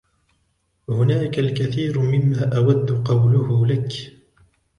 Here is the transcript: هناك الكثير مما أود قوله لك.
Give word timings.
هناك 0.89 1.39
الكثير 1.39 1.99
مما 1.99 2.57
أود 2.57 3.07
قوله 3.07 3.65
لك. 3.65 4.13